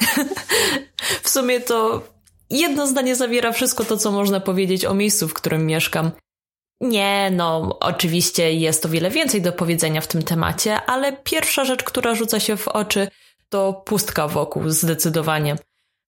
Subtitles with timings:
[1.22, 2.02] w sumie to
[2.50, 6.10] jedno zdanie zawiera wszystko to, co można powiedzieć o miejscu, w którym mieszkam.
[6.80, 11.84] Nie, no, oczywiście jest o wiele więcej do powiedzenia w tym temacie, ale pierwsza rzecz,
[11.84, 13.08] która rzuca się w oczy,
[13.48, 15.56] to pustka wokół, zdecydowanie.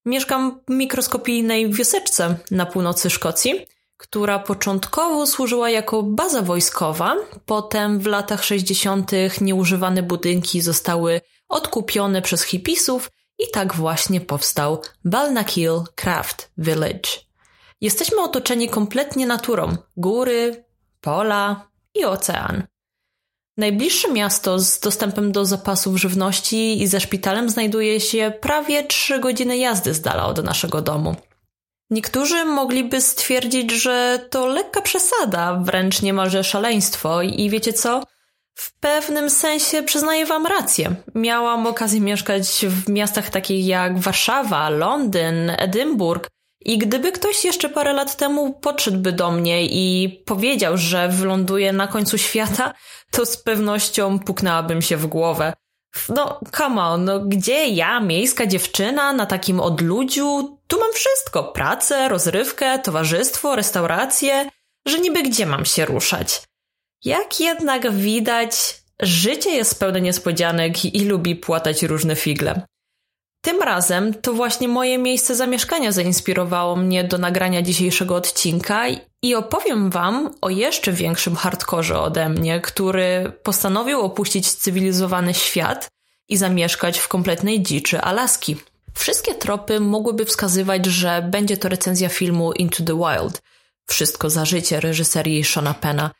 [0.04, 3.66] Mieszkam w mikroskopijnej wioseczce na północy Szkocji,
[3.96, 7.16] która początkowo służyła jako baza wojskowa,
[7.46, 9.10] potem w latach 60.
[9.40, 17.10] nieużywane budynki zostały odkupione przez hipisów i tak właśnie powstał Balnakill Craft Village.
[17.80, 20.64] Jesteśmy otoczeni kompletnie naturą: góry,
[21.00, 22.66] pola i ocean.
[23.56, 29.58] Najbliższe miasto z dostępem do zapasów żywności i ze szpitalem znajduje się prawie 3 godziny
[29.58, 31.16] jazdy z dala od naszego domu.
[31.90, 38.02] Niektórzy mogliby stwierdzić, że to lekka przesada, wręcz niemalże szaleństwo, i wiecie co?
[38.60, 40.94] W pewnym sensie przyznaję Wam rację.
[41.14, 46.28] Miałam okazję mieszkać w miastach takich jak Warszawa, Londyn, Edynburg.
[46.64, 51.86] I gdyby ktoś jeszcze parę lat temu podszedłby do mnie i powiedział, że wyląduje na
[51.86, 52.74] końcu świata,
[53.10, 55.52] to z pewnością puknęłabym się w głowę.
[56.08, 60.58] No, come on, no gdzie ja, miejska dziewczyna, na takim odludziu?
[60.66, 64.50] Tu mam wszystko: pracę, rozrywkę, towarzystwo, restaurację,
[64.86, 66.42] że niby gdzie mam się ruszać.
[67.04, 72.62] Jak jednak widać, życie jest pełne niespodzianek i lubi płatać różne figle.
[73.40, 78.84] Tym razem to właśnie moje miejsce zamieszkania zainspirowało mnie do nagrania dzisiejszego odcinka
[79.22, 85.88] i opowiem Wam o jeszcze większym hardkorze ode mnie, który postanowił opuścić cywilizowany świat
[86.28, 88.56] i zamieszkać w kompletnej dziczy Alaski.
[88.94, 93.42] Wszystkie tropy mogłyby wskazywać, że będzie to recenzja filmu Into the Wild.
[93.86, 96.10] Wszystko za życie reżyserii Shona Pena.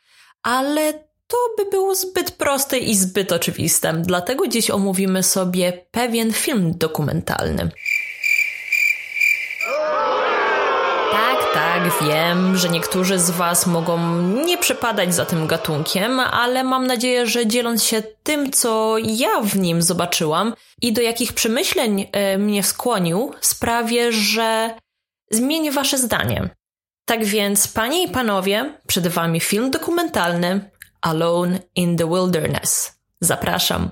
[0.43, 0.93] Ale
[1.28, 7.71] to by było zbyt proste i zbyt oczywiste, dlatego dziś omówimy sobie pewien film dokumentalny.
[11.12, 16.87] Tak, tak, wiem, że niektórzy z Was mogą nie przepadać za tym gatunkiem, ale mam
[16.87, 22.38] nadzieję, że dzieląc się tym, co ja w nim zobaczyłam i do jakich przemyśleń e,
[22.38, 24.70] mnie skłonił, sprawię, że
[25.31, 26.50] zmienię Wasze zdanie.
[27.09, 30.71] Tak więc, panie i panowie, przed Wami film dokumentalny
[31.01, 32.99] Alone in the Wilderness.
[33.21, 33.91] Zapraszam.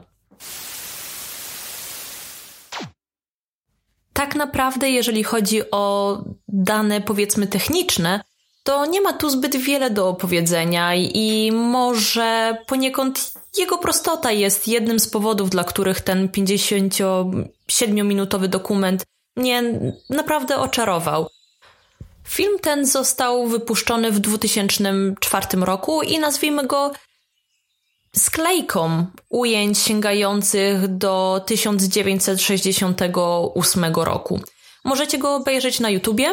[4.12, 6.18] Tak naprawdę, jeżeli chodzi o
[6.48, 8.20] dane powiedzmy techniczne,
[8.62, 15.00] to nie ma tu zbyt wiele do opowiedzenia i może poniekąd jego prostota jest jednym
[15.00, 19.04] z powodów, dla których ten 57-minutowy dokument
[19.36, 19.62] mnie
[20.10, 21.28] naprawdę oczarował.
[22.28, 26.92] Film ten został wypuszczony w 2004 roku i nazwijmy go
[28.16, 34.40] sklejką ujęć sięgających do 1968 roku.
[34.84, 36.32] Możecie go obejrzeć na YouTubie.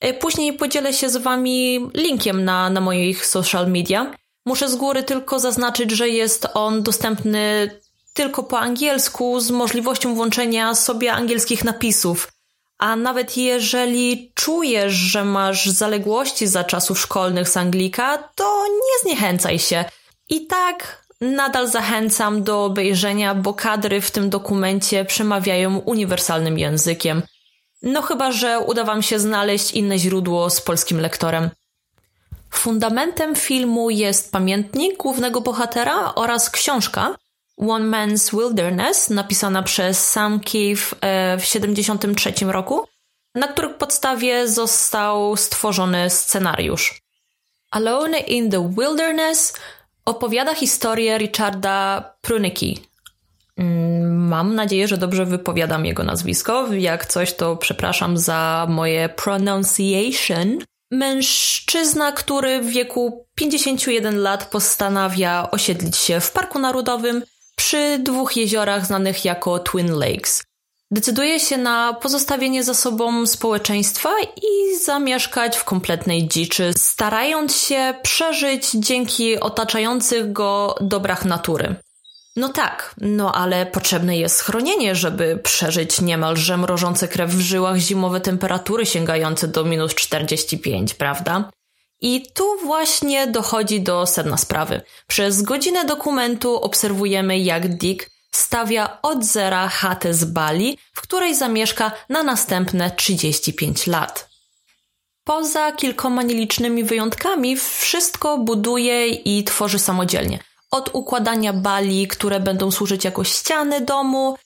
[0.00, 4.14] E, później podzielę się z Wami linkiem na, na moich social media.
[4.46, 7.70] Muszę z góry tylko zaznaczyć, że jest on dostępny
[8.12, 12.33] tylko po angielsku z możliwością włączenia sobie angielskich napisów.
[12.78, 19.58] A nawet jeżeli czujesz, że masz zaległości za czasów szkolnych z Anglika, to nie zniechęcaj
[19.58, 19.84] się.
[20.28, 27.22] I tak nadal zachęcam do obejrzenia, bo kadry w tym dokumencie przemawiają uniwersalnym językiem.
[27.82, 31.50] No chyba, że uda Wam się znaleźć inne źródło z polskim lektorem.
[32.50, 37.14] Fundamentem filmu jest pamiętnik głównego bohatera oraz książka,
[37.56, 40.96] One Man's Wilderness, napisana przez Sam Keefe
[41.38, 42.88] w 1973 roku,
[43.34, 47.00] na których podstawie został stworzony scenariusz.
[47.70, 49.54] Alone in the Wilderness
[50.04, 52.80] opowiada historię Richarda Prunicki.
[53.56, 56.72] Mm, mam nadzieję, że dobrze wypowiadam jego nazwisko.
[56.72, 60.58] Jak coś, to przepraszam za moje pronunciation.
[60.90, 67.22] Mężczyzna, który w wieku 51 lat postanawia osiedlić się w Parku Narodowym
[67.56, 70.42] przy dwóch jeziorach znanych jako Twin Lakes.
[70.90, 78.70] decyduje się na pozostawienie za sobą społeczeństwa i zamieszkać w kompletnej dziczy, starając się przeżyć
[78.74, 81.76] dzięki otaczających go dobrach natury.
[82.36, 88.20] No tak, no ale potrzebne jest schronienie, żeby przeżyć niemalże mrożące krew w żyłach zimowe
[88.20, 91.50] temperatury sięgające do minus 45, prawda?
[92.00, 94.82] I tu właśnie dochodzi do sedna sprawy.
[95.06, 101.92] Przez godzinę dokumentu obserwujemy, jak Dick stawia od zera chatę z Bali, w której zamieszka
[102.08, 104.28] na następne 35 lat.
[105.24, 110.38] Poza kilkoma nielicznymi wyjątkami, wszystko buduje i tworzy samodzielnie.
[110.70, 114.36] Od układania bali, które będą służyć jako ściany domu,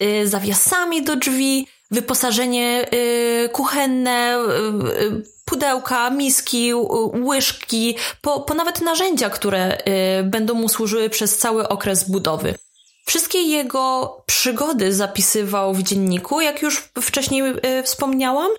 [0.00, 4.38] yy, zawiasami do drzwi, wyposażenie yy, kuchenne,
[5.00, 6.74] yy, pudełka, miski,
[7.24, 9.78] łyżki, po, po nawet narzędzia, które
[10.20, 12.54] y, będą mu służyły przez cały okres budowy.
[13.06, 18.50] Wszystkie jego przygody zapisywał w dzienniku, jak już wcześniej y, wspomniałam,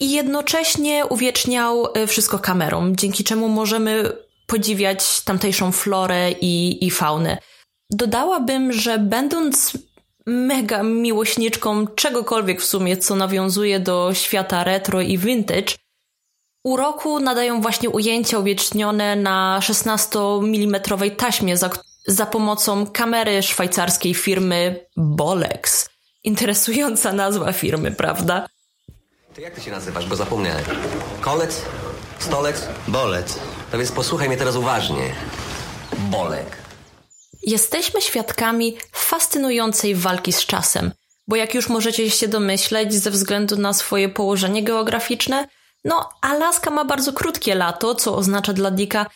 [0.00, 4.12] i jednocześnie uwieczniał y, wszystko kamerą, dzięki czemu możemy
[4.46, 7.38] podziwiać tamtejszą florę i, i faunę.
[7.90, 9.72] Dodałabym, że będąc
[10.26, 15.74] mega miłośniczką czegokolwiek w sumie, co nawiązuje do świata retro i vintage,
[16.64, 20.80] uroku nadają właśnie ujęcia uwiecznione na 16 mm
[21.16, 21.70] taśmie za,
[22.06, 25.88] za pomocą kamery szwajcarskiej firmy Bolex.
[26.24, 28.46] Interesująca nazwa firmy, prawda?
[29.34, 30.64] To jak ty się nazywasz, bo zapomniałem.
[31.20, 31.62] Kolec?
[32.18, 32.68] Stolec?
[32.88, 33.38] Bolec.
[33.72, 35.14] No więc posłuchaj mnie teraz uważnie.
[35.98, 36.65] Bolek.
[37.46, 40.92] Jesteśmy świadkami fascynującej walki z czasem,
[41.28, 45.48] bo jak już możecie się domyśleć ze względu na swoje położenie geograficzne,
[45.84, 49.06] no, Alaska ma bardzo krótkie lato, co oznacza dla Dicka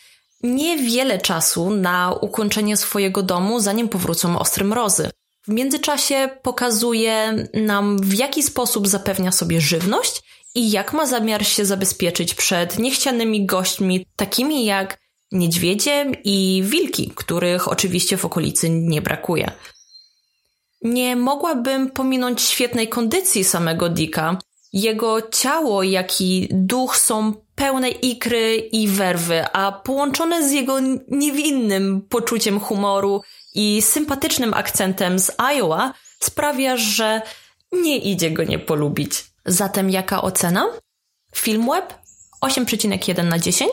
[0.42, 5.10] niewiele czasu na ukończenie swojego domu, zanim powrócą ostre mrozy.
[5.48, 10.22] W międzyczasie pokazuje nam, w jaki sposób zapewnia sobie żywność
[10.54, 14.98] i jak ma zamiar się zabezpieczyć przed niechcianymi gośćmi, takimi jak
[15.32, 19.50] niedźwiedzie i wilki, których oczywiście w okolicy nie brakuje.
[20.82, 24.38] Nie mogłabym pominąć świetnej kondycji samego Dicka,
[24.72, 32.02] jego ciało, jak i duch są pełne ikry i werwy, a połączone z jego niewinnym
[32.08, 33.22] poczuciem humoru
[33.54, 37.22] i sympatycznym akcentem z Iowa sprawia, że
[37.72, 39.24] nie idzie go nie polubić.
[39.46, 40.66] Zatem jaka ocena?
[41.34, 41.94] Filmweb
[42.42, 43.70] 8,1 na 10.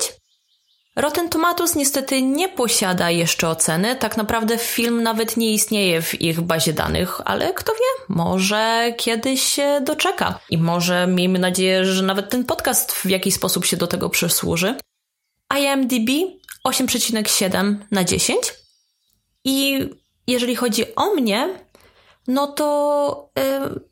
[0.98, 6.42] Rotten Tomatoes niestety nie posiada jeszcze oceny, tak naprawdę film nawet nie istnieje w ich
[6.42, 10.40] bazie danych, ale kto wie, może kiedyś się doczeka.
[10.50, 14.76] I może miejmy nadzieję, że nawet ten podcast w jakiś sposób się do tego przysłuży.
[15.60, 16.10] IMDb
[16.68, 18.54] 8,7 na 10
[19.44, 19.90] i
[20.28, 21.50] jeżeli chodzi o mnie,
[22.28, 23.30] no to...
[23.36, 23.87] Yy,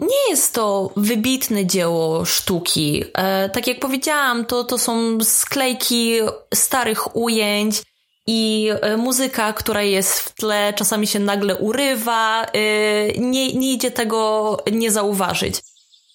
[0.00, 3.04] nie jest to wybitne dzieło sztuki.
[3.14, 6.14] E, tak jak powiedziałam, to, to są sklejki
[6.54, 7.82] starych ujęć
[8.26, 12.44] i e, muzyka, która jest w tle, czasami się nagle urywa.
[12.44, 12.52] E,
[13.18, 15.54] nie, nie idzie tego nie zauważyć.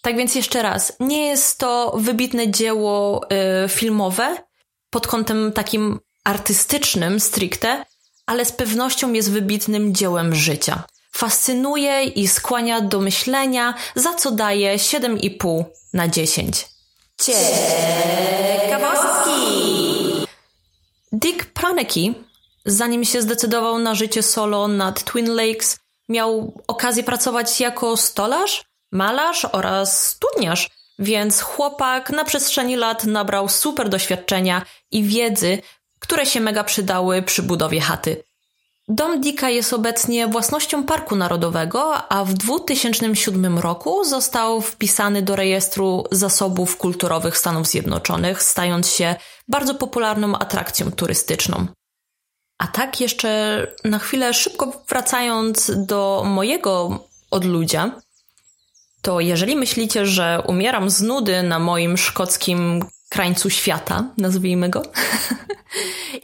[0.02, 3.22] Tak więc jeszcze raz, nie jest to wybitne dzieło
[3.70, 4.38] filmowe
[4.90, 7.86] pod kątem takim artystycznym stricte,
[8.26, 10.84] ale z pewnością jest wybitnym dziełem życia
[11.16, 15.64] fascynuje i skłania do myślenia, za co daje 7,5
[15.94, 16.68] na 10.
[17.22, 17.46] Ciekawostki!
[21.12, 22.14] Dick Pranecki,
[22.66, 25.78] zanim się zdecydował na życie solo nad Twin Lakes,
[26.10, 30.70] miał okazję pracować jako stolarz, malarz oraz studniarz,
[31.00, 35.62] więc chłopak na przestrzeni lat nabrał super doświadczenia i wiedzy,
[36.00, 38.24] które się mega przydały przy budowie chaty.
[38.88, 46.04] Dom Dicka jest obecnie własnością Parku Narodowego, a w 2007 roku został wpisany do rejestru
[46.12, 49.16] zasobów kulturowych Stanów Zjednoczonych, stając się
[49.48, 51.68] bardzo popularną atrakcją turystyczną.
[52.58, 57.00] A tak jeszcze na chwilę szybko wracając do mojego
[57.32, 58.02] odludzia,
[59.02, 64.82] to jeżeli myślicie, że umieram z nudy na moim szkockim krańcu świata, nazwijmy go.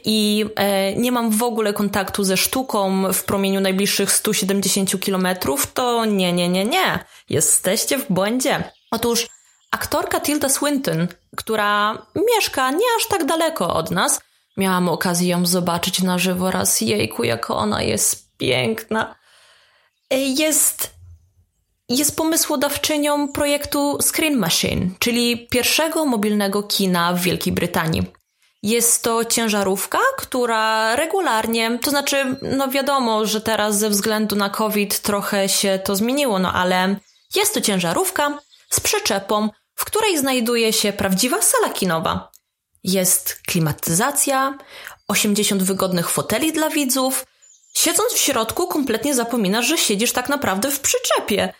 [0.04, 6.04] I e, nie mam w ogóle kontaktu ze sztuką w promieniu najbliższych 170 kilometrów, to
[6.04, 7.04] nie, nie, nie, nie.
[7.28, 8.72] Jesteście w błędzie.
[8.90, 9.28] Otóż
[9.70, 11.98] aktorka Tilda Swinton, która
[12.36, 14.20] mieszka nie aż tak daleko od nas,
[14.56, 16.80] miałam okazję ją zobaczyć na żywo raz.
[16.80, 19.14] Jejku, jak ona jest piękna.
[20.10, 21.01] E, jest
[21.96, 28.02] jest pomysłodawczynią projektu Screen Machine, czyli pierwszego mobilnego kina w Wielkiej Brytanii.
[28.62, 35.00] Jest to ciężarówka, która regularnie, to znaczy, no wiadomo, że teraz ze względu na COVID
[35.00, 36.96] trochę się to zmieniło, no ale
[37.34, 38.38] Jest to ciężarówka
[38.70, 42.30] z przyczepą, w której znajduje się prawdziwa sala kinowa.
[42.84, 44.58] Jest klimatyzacja,
[45.08, 47.26] 80 wygodnych foteli dla widzów.
[47.74, 51.52] Siedząc w środku, kompletnie zapominasz, że siedzisz tak naprawdę w przyczepie.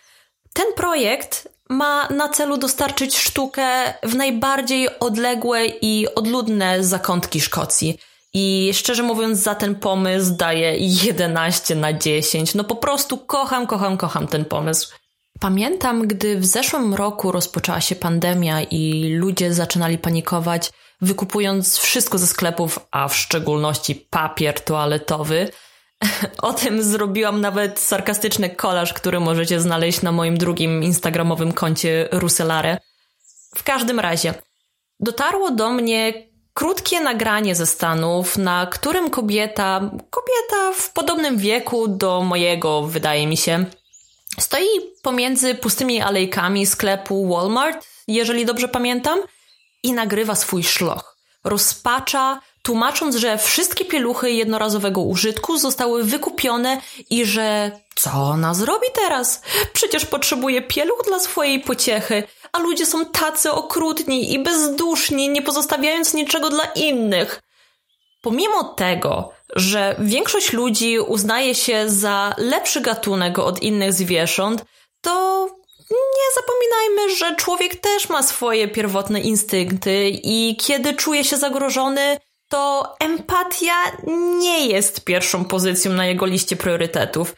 [0.53, 7.99] Ten projekt ma na celu dostarczyć sztukę w najbardziej odległe i odludne zakątki Szkocji.
[8.33, 12.55] I szczerze mówiąc, za ten pomysł daję 11 na 10.
[12.55, 14.93] No po prostu kocham, kocham, kocham ten pomysł.
[15.39, 22.27] Pamiętam, gdy w zeszłym roku rozpoczęła się pandemia i ludzie zaczynali panikować, wykupując wszystko ze
[22.27, 25.51] sklepów, a w szczególności papier toaletowy.
[26.41, 32.77] O tym zrobiłam nawet sarkastyczny kolaż, który możecie znaleźć na moim drugim instagramowym koncie Ruselare.
[33.55, 34.33] W każdym razie,
[34.99, 36.13] dotarło do mnie
[36.53, 43.37] krótkie nagranie ze Stanów, na którym kobieta, kobieta w podobnym wieku do mojego, wydaje mi
[43.37, 43.65] się,
[44.39, 44.67] stoi
[45.01, 49.19] pomiędzy pustymi alejkami sklepu Walmart, jeżeli dobrze pamiętam,
[49.83, 51.17] i nagrywa swój szloch.
[51.43, 59.41] Rozpacza, tłumacząc, że wszystkie pieluchy jednorazowego użytku zostały wykupione i że co ona zrobi teraz?
[59.73, 66.13] Przecież potrzebuje pieluch dla swojej pociechy, a ludzie są tacy okrutni i bezduszni, nie pozostawiając
[66.13, 67.41] niczego dla innych.
[68.21, 74.65] Pomimo tego, że większość ludzi uznaje się za lepszy gatunek od innych zwierząt,
[75.01, 75.47] to
[75.91, 82.17] nie zapominajmy, że człowiek też ma swoje pierwotne instynkty i kiedy czuje się zagrożony,
[82.53, 83.73] to empatia
[84.39, 87.35] nie jest pierwszą pozycją na jego liście priorytetów.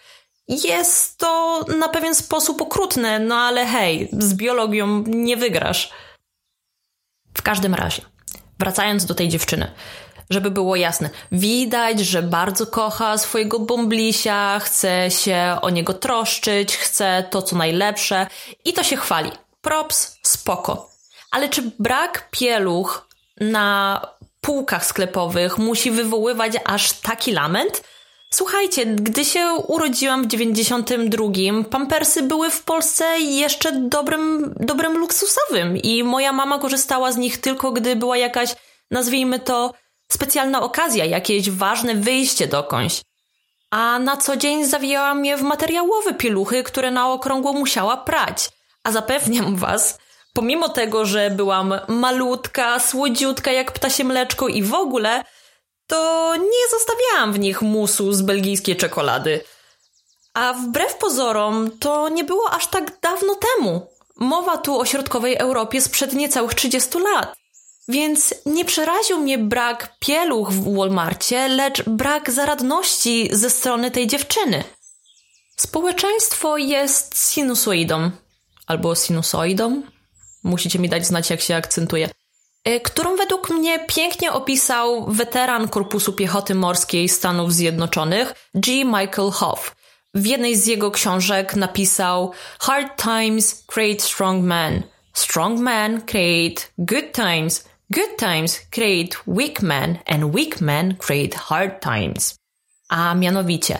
[0.47, 5.91] Jest to na pewien sposób okrutne, no ale hej, z biologią nie wygrasz.
[7.33, 8.01] W każdym razie,
[8.59, 9.71] wracając do tej dziewczyny,
[10.29, 17.27] żeby było jasne, widać, że bardzo kocha swojego bąblisia, chce się o niego troszczyć, chce
[17.29, 18.27] to co najlepsze
[18.65, 19.31] i to się chwali.
[19.61, 20.89] Props, spoko.
[21.31, 23.07] Ale czy brak pieluch
[23.39, 24.01] na
[24.45, 27.83] półkach sklepowych musi wywoływać aż taki lament?
[28.33, 31.27] Słuchajcie, gdy się urodziłam w 92,
[31.69, 37.71] pampersy były w Polsce jeszcze dobrym, dobrym luksusowym i moja mama korzystała z nich tylko
[37.71, 38.55] gdy była jakaś,
[38.91, 39.73] nazwijmy to,
[40.11, 43.01] specjalna okazja, jakieś ważne wyjście dokądś.
[43.71, 48.49] A na co dzień zawijałam je w materiałowe pieluchy, które na okrągło musiała prać.
[48.83, 49.97] A zapewniam was,
[50.35, 55.23] pomimo tego, że byłam malutka, słodziutka jak ptasie mleczko i w ogóle,
[55.87, 59.43] to nie zostawiałam w nich musu z belgijskiej czekolady.
[60.33, 63.87] A wbrew pozorom, to nie było aż tak dawno temu.
[64.15, 67.33] Mowa tu o środkowej Europie sprzed niecałych 30 lat.
[67.87, 74.63] Więc nie przeraził mnie brak pieluch w Walmarcie, lecz brak zaradności ze strony tej dziewczyny.
[75.57, 78.11] Społeczeństwo jest sinusoidą,
[78.67, 79.81] albo sinusoidą.
[80.45, 82.09] Musicie mi dać znać, jak się akcentuje.
[82.63, 88.85] E, którą według mnie pięknie opisał weteran Korpusu Piechoty Morskiej Stanów Zjednoczonych G.
[88.85, 89.75] Michael Hoff.
[90.13, 94.83] W jednej z jego książek napisał Hard times create strong men.
[95.13, 97.65] Strong men create good times.
[97.89, 102.35] Good times create weak men and weak men create hard times.
[102.89, 103.79] A mianowicie,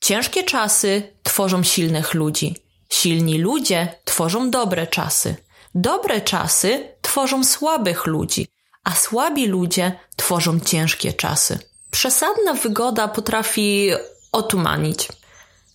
[0.00, 2.54] ciężkie czasy tworzą silnych ludzi.
[2.92, 5.36] Silni ludzie tworzą dobre czasy.
[5.74, 8.46] Dobre czasy tworzą słabych ludzi,
[8.84, 11.58] a słabi ludzie tworzą ciężkie czasy.
[11.90, 13.90] Przesadna wygoda potrafi
[14.32, 15.08] otumanić.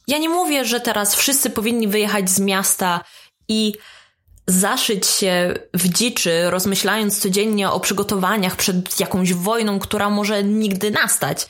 [0.07, 3.01] Ja nie mówię, że teraz wszyscy powinni wyjechać z miasta
[3.47, 3.73] i
[4.47, 11.47] zaszyć się w dziczy, rozmyślając codziennie o przygotowaniach przed jakąś wojną, która może nigdy nastać.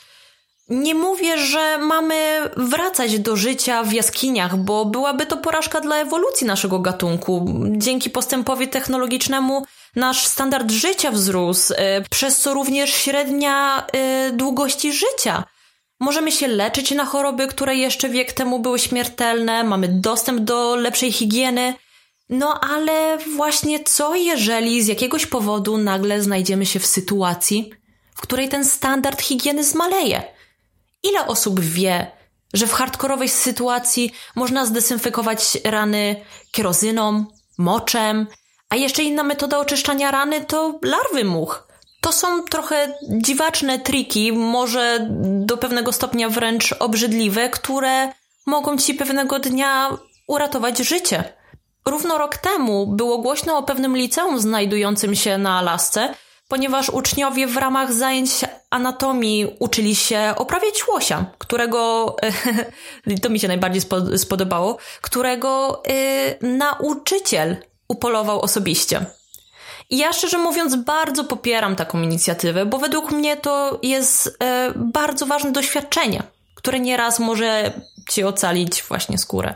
[0.70, 6.48] Nie mówię, że mamy wracać do życia w jaskiniach, bo byłaby to porażka dla ewolucji
[6.48, 7.46] naszego gatunku.
[7.77, 9.65] Dzięki postępowi technologicznemu
[9.96, 15.43] nasz standard życia wzrósł, e, przez co również średnia e, długości życia.
[16.00, 21.12] Możemy się leczyć na choroby, które jeszcze wiek temu były śmiertelne, mamy dostęp do lepszej
[21.12, 21.74] higieny.
[22.29, 27.72] No ale właśnie co, jeżeli z jakiegoś powodu nagle znajdziemy się w sytuacji,
[28.15, 30.33] w której ten standard higieny zmaleje?
[31.03, 32.12] Ile osób wie,
[32.53, 36.15] że w hardkorowej sytuacji można zdesynfekować rany
[36.51, 37.25] kerozyną,
[37.57, 38.27] moczem,
[38.69, 41.67] a jeszcze inna metoda oczyszczania rany to larwy much.
[42.01, 45.07] To są trochę dziwaczne triki, może
[45.45, 48.12] do pewnego stopnia wręcz obrzydliwe, które
[48.45, 51.33] mogą ci pewnego dnia uratować życie.
[51.86, 56.13] Równo rok temu było głośno o pewnym liceum znajdującym się na Alasce,
[56.53, 58.29] ponieważ uczniowie w ramach zajęć
[58.69, 62.15] anatomii uczyli się oprawiać łosia, którego,
[63.22, 63.81] to mi się najbardziej
[64.17, 67.57] spodobało, którego y, nauczyciel
[67.88, 69.05] upolował osobiście.
[69.89, 74.31] I ja szczerze mówiąc bardzo popieram taką inicjatywę, bo według mnie to jest y,
[74.75, 76.24] bardzo ważne doświadczenie,
[76.55, 77.74] które nieraz może
[78.10, 79.55] ci ocalić właśnie skórę.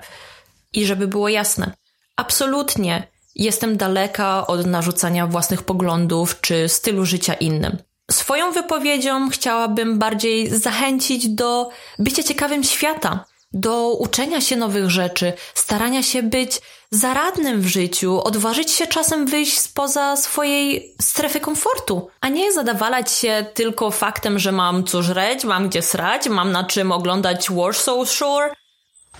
[0.73, 1.71] I żeby było jasne,
[2.15, 7.77] absolutnie jestem daleka od narzucania własnych poglądów czy stylu życia innym.
[8.11, 16.03] Swoją wypowiedzią chciałabym bardziej zachęcić do bycia ciekawym świata, do uczenia się nowych rzeczy, starania
[16.03, 22.53] się być zaradnym w życiu, odważyć się czasem wyjść spoza swojej strefy komfortu, a nie
[22.53, 27.51] zadawalać się tylko faktem, że mam co żreć, mam gdzie srać, mam na czym oglądać
[27.51, 28.53] Warsaw Shore.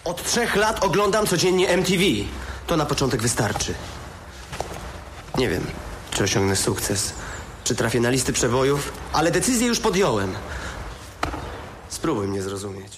[0.06, 2.04] Od trzech lat oglądam codziennie MTV.
[2.68, 3.74] To na początek wystarczy.
[5.38, 5.66] Nie wiem,
[6.12, 7.14] czy osiągnę sukces,
[7.64, 10.36] czy trafię na listy przebojów, ale decyzję już podjąłem.
[11.90, 12.98] Spróbuj mnie zrozumieć.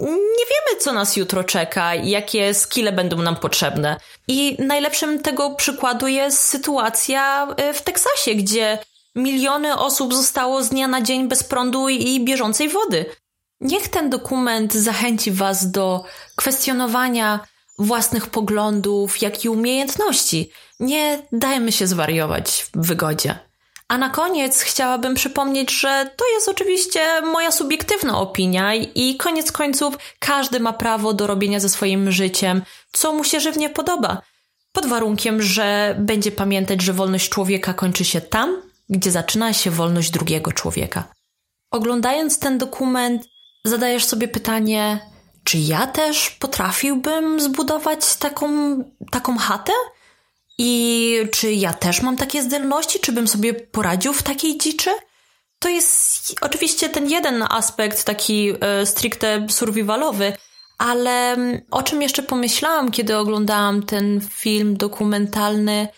[0.00, 4.00] Nie wiemy, co nas jutro czeka, jakie skille będą nam potrzebne.
[4.28, 8.78] I najlepszym tego przykładu jest sytuacja e, w Teksasie, gdzie
[9.14, 13.06] miliony osób zostało z dnia na dzień bez prądu i bieżącej wody.
[13.60, 16.04] Niech ten dokument zachęci Was do
[16.36, 17.40] kwestionowania
[17.78, 20.50] własnych poglądów, jak i umiejętności.
[20.80, 23.38] Nie dajmy się zwariować w wygodzie.
[23.88, 29.98] A na koniec chciałabym przypomnieć, że to jest oczywiście moja subiektywna opinia i koniec końców
[30.18, 34.22] każdy ma prawo do robienia ze swoim życiem, co mu się żywnie podoba.
[34.72, 40.10] Pod warunkiem, że będzie pamiętać, że wolność człowieka kończy się tam, gdzie zaczyna się wolność
[40.10, 41.04] drugiego człowieka.
[41.70, 43.22] Oglądając ten dokument,
[43.64, 45.07] zadajesz sobie pytanie,
[45.48, 48.48] czy ja też potrafiłbym zbudować taką,
[49.10, 49.72] taką chatę?
[50.58, 53.00] I czy ja też mam takie zdolności?
[53.00, 54.90] Czy bym sobie poradził w takiej dziczy?
[55.58, 60.32] To jest oczywiście ten jeden aspekt, taki e, stricte survivalowy,
[60.78, 65.88] ale mm, o czym jeszcze pomyślałam, kiedy oglądałam ten film dokumentalny,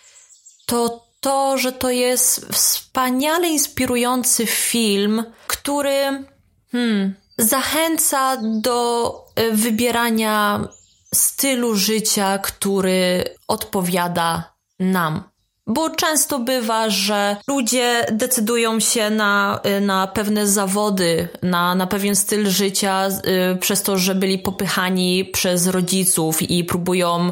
[0.65, 6.25] to to, że to jest wspaniale inspirujący film, który
[6.71, 10.67] hmm, zachęca do e, wybierania
[11.13, 15.31] stylu życia, który odpowiada nam.
[15.67, 22.15] Bo często bywa, że ludzie decydują się na, e, na pewne zawody, na, na pewien
[22.15, 23.07] styl życia,
[23.53, 27.31] y, przez to, że byli popychani przez rodziców i próbują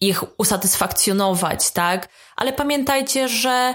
[0.00, 2.08] ich usatysfakcjonować, tak?
[2.36, 3.74] Ale pamiętajcie, że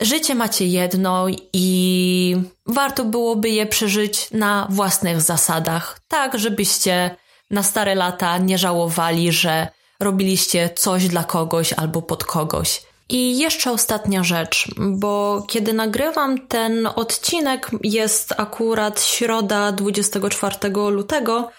[0.00, 7.16] Życie macie jedno i warto byłoby je przeżyć na własnych zasadach, tak żebyście
[7.50, 9.68] na stare lata nie żałowali, że
[10.00, 12.82] robiliście coś dla kogoś albo pod kogoś.
[13.08, 20.56] I jeszcze ostatnia rzecz, bo kiedy nagrywam ten odcinek, jest akurat środa 24
[20.90, 21.50] lutego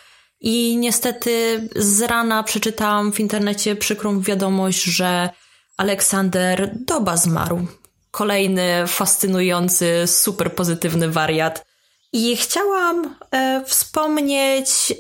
[0.42, 5.30] i niestety z rana przeczytałam w internecie przykrą wiadomość, że
[5.78, 7.68] Aleksander Doba zmarł
[8.12, 11.66] kolejny fascynujący, super pozytywny wariat.
[12.14, 14.96] I chciałam e, wspomnieć e,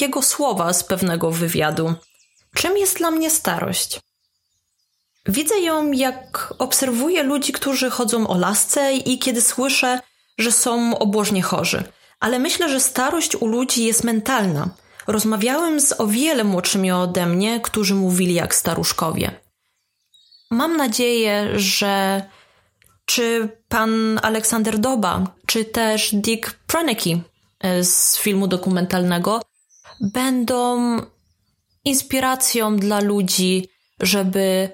[0.00, 1.94] jego słowa z pewnego wywiadu.
[2.54, 4.00] Czym jest dla mnie starość?
[5.26, 10.00] Widzę ją, jak obserwuję ludzi, którzy chodzą o lasce i kiedy słyszę,
[10.38, 11.84] że są obłożnie chorzy.
[12.20, 14.68] Ale myślę, że starość u ludzi jest mentalna.
[15.06, 19.43] Rozmawiałem z o wiele młodszymi ode mnie, którzy mówili jak staruszkowie.
[20.54, 22.22] Mam nadzieję, że
[23.04, 27.22] czy pan Aleksander Doba, czy też Dick Pronecki
[27.60, 29.42] e, z filmu dokumentalnego
[30.00, 30.96] będą
[31.84, 33.68] inspiracją dla ludzi,
[34.00, 34.68] żeby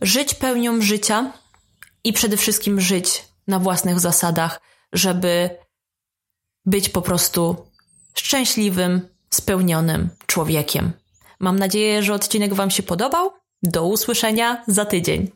[0.00, 1.32] żyć pełnią życia
[2.04, 4.60] i przede wszystkim żyć na własnych zasadach,
[4.92, 5.50] żeby
[6.66, 7.56] być po prostu
[8.14, 10.92] szczęśliwym, spełnionym człowiekiem.
[11.40, 13.30] Mam nadzieję, że odcinek Wam się podobał.
[13.66, 15.35] Do usłyszenia za tydzień.